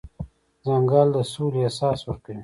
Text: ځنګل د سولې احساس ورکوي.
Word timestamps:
ځنګل 0.65 1.07
د 1.15 1.17
سولې 1.33 1.59
احساس 1.63 1.99
ورکوي. 2.05 2.39